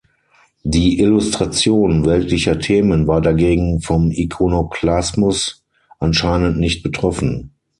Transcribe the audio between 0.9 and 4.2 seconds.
Illustration weltlicher Themen war dagegen vom